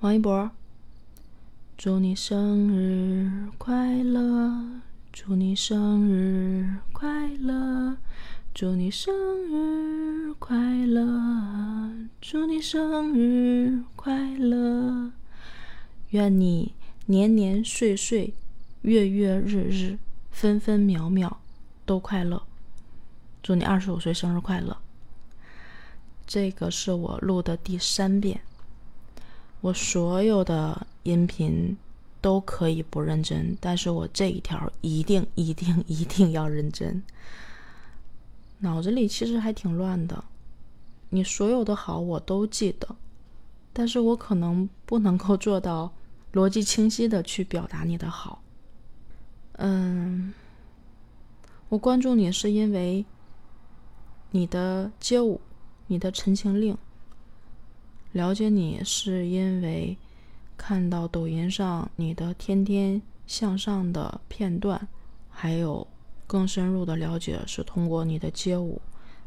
[0.00, 0.50] 王一博，
[1.76, 4.80] 祝你生日快乐！
[5.12, 7.98] 祝你生日快乐！
[8.54, 11.92] 祝你生日快乐！
[12.18, 15.12] 祝你生日快乐！
[16.08, 16.72] 愿你
[17.04, 18.32] 年年岁岁、
[18.80, 19.98] 月月日日、
[20.30, 21.42] 分分秒秒
[21.84, 22.42] 都快乐！
[23.42, 24.78] 祝你二十五岁生日快乐！
[26.26, 28.40] 这个是我录的第三遍。
[29.60, 31.76] 我所有的音频
[32.20, 37.02] 都可以不认真，但是我这一条一定一定一定要认真。
[38.60, 40.24] 脑子里其实还挺乱的，
[41.08, 42.96] 你所有的好我都记得，
[43.72, 45.92] 但是我可能不能够做到
[46.32, 48.42] 逻辑清晰的去表达你的好。
[49.54, 50.32] 嗯，
[51.68, 53.04] 我关注你是因为
[54.30, 55.40] 你的街舞，
[55.86, 56.76] 你的陈情令。
[58.12, 59.96] 了解你是因为
[60.56, 64.88] 看到抖音上你的天天向上的片段，
[65.30, 65.86] 还有
[66.26, 68.80] 更深入的了解是通过你的街舞，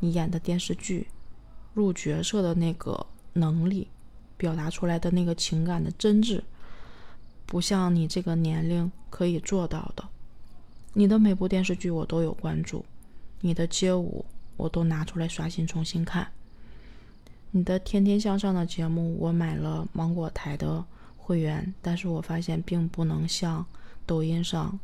[0.00, 1.06] 你演的电视剧，
[1.72, 3.86] 入角色的那个能力，
[4.36, 6.42] 表达出来的那个情感的真挚，
[7.46, 10.04] 不像你这个年龄可以做到的。
[10.92, 12.84] 你的每部电视剧我都有关注，
[13.40, 14.24] 你的街舞
[14.56, 16.26] 我都拿出来刷新重新看。
[17.56, 20.84] 你的天天向上的节目，我买了芒果台的
[21.16, 23.64] 会员，但是我发现并不能像
[24.04, 24.76] 抖音上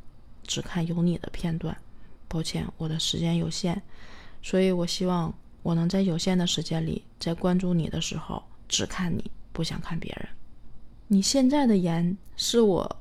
[0.44, 1.76] 只看有你的片段。
[2.28, 3.82] 抱歉，我的时间有限，
[4.40, 10.28] 所以我希望我能在有限的时间里，在关注你的时候只看你，不想看别人。
[11.08, 12.96] 你现在的颜是我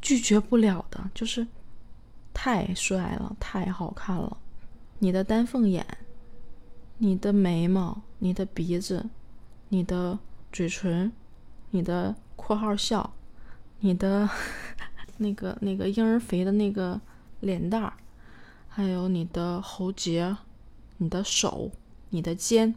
[0.00, 1.46] 拒绝不了的，就是
[2.32, 4.34] 太帅了，太好看了。
[4.98, 5.86] 你的丹凤眼，
[7.00, 8.00] 你的眉毛。
[8.22, 9.08] 你的鼻子，
[9.70, 10.18] 你的
[10.52, 11.10] 嘴唇，
[11.70, 13.14] 你的括号笑，
[13.78, 14.28] 你的
[15.16, 17.00] 那个那个婴儿肥的那个
[17.40, 17.94] 脸蛋儿，
[18.68, 20.36] 还有你的喉结，
[20.98, 21.70] 你的手，
[22.10, 22.74] 你的肩，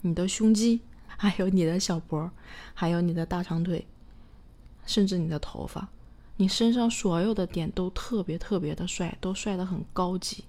[0.00, 2.30] 你的胸肌，还有你的小脖，
[2.72, 3.86] 还有你的大长腿，
[4.86, 5.86] 甚至你的头发，
[6.38, 10.44] 你身上所有的点都特别特别的帅，都帅得很高级。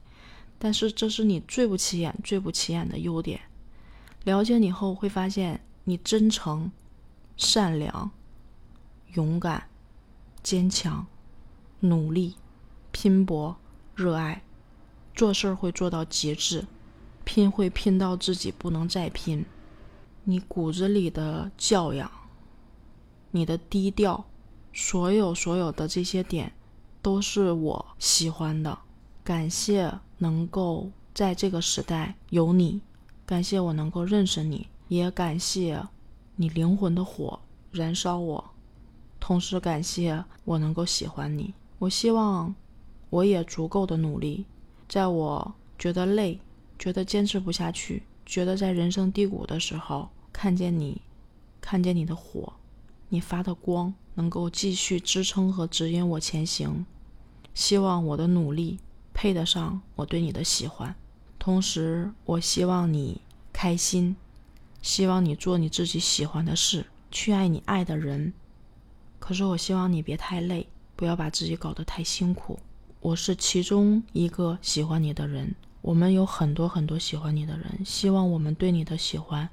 [0.59, 3.39] 但是这是你最不起眼、最不起眼的优点。
[4.23, 6.71] 了解你后，会发现你真诚、
[7.35, 8.11] 善良、
[9.13, 9.69] 勇敢、
[10.41, 11.05] 坚强、
[11.79, 12.35] 努力、
[12.91, 13.55] 拼搏、
[13.95, 14.43] 热爱，
[15.15, 16.65] 做事儿会做到极致，
[17.23, 19.45] 拼会拼到自己不能再拼。
[20.23, 22.11] 你骨子里的教养，
[23.31, 24.25] 你的低调，
[24.73, 26.51] 所有所有的这些点，
[27.01, 28.77] 都是我喜欢的。
[29.27, 32.79] 感谢能够在这个时代有你。
[33.25, 35.85] 感谢我能够认识你，也感谢
[36.37, 37.37] 你灵魂的火
[37.73, 38.51] 燃烧我，
[39.19, 41.53] 同时感谢我能够喜欢你。
[41.77, 42.55] 我希望
[43.09, 44.45] 我也足够的努力，
[44.87, 46.39] 在我觉得累、
[46.79, 51.01] 觉得坚持不下去、觉得在人生低谷的时候，看见你，
[51.59, 52.53] 看见你的火，
[53.09, 56.85] 你发的光，能够继续支撑和指引我前行。
[57.53, 58.79] 希望我的努力
[59.17, 60.95] 配得上我对你的喜欢。
[61.39, 63.19] 同时，我希望你
[63.51, 64.15] 开心，
[64.83, 68.31] 希望你做你自己喜欢的事，去爱你爱的人。
[69.17, 72.59] 可是，我希望你别太累，不要把自己搞得太辛苦。
[72.99, 77.83] 我是其中一个喜欢你的人，我们有很多很多喜欢你的人。
[77.83, 79.49] 希望我们对你的喜欢，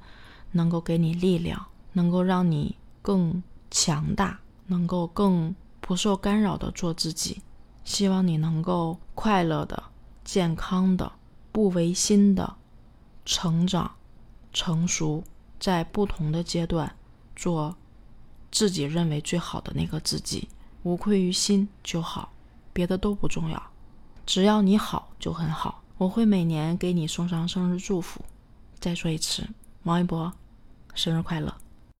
[0.53, 1.65] 能够给你力量，
[1.95, 7.41] 能够让你更强大，能够更不受干扰的做自己。
[7.85, 9.83] 希望你能够快乐的、
[10.23, 11.11] 健康的。
[11.51, 12.57] 不违心的
[13.25, 13.95] 成长、
[14.53, 15.25] 成熟，
[15.59, 16.95] 在不同的阶段
[17.35, 17.75] 做
[18.51, 20.51] 自己认为最好的那个自己，
[20.83, 22.35] 无愧于心就好，
[22.75, 23.62] 别的都不重要，
[24.27, 25.83] 只要你好就很好。
[25.97, 28.21] 我会每年给你送上生日祝福。
[28.79, 29.49] 再说一次，
[29.85, 30.31] 王一博，
[30.95, 31.64] 生日快乐！